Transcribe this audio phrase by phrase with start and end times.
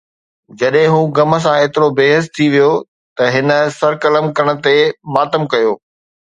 [0.59, 2.73] جڏهن هو غم سان ايترو بي حس ٿي ويو
[3.15, 4.75] ته هن سر قلم ڪرڻ تي
[5.13, 5.73] ماتم ڪيو